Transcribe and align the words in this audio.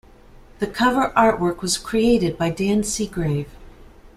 The 0.57 0.65
cover 0.65 1.13
artwork 1.15 1.61
was 1.61 1.77
created 1.77 2.35
by 2.35 2.49
Dan 2.49 2.83
Seagrave. 2.83 3.51